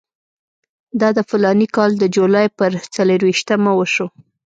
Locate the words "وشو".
3.75-4.07